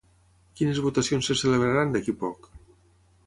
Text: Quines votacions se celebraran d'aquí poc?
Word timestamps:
Quines 0.59 0.79
votacions 0.85 1.29
se 1.31 1.37
celebraran 1.43 1.93
d'aquí 1.97 2.17
poc? 2.23 2.49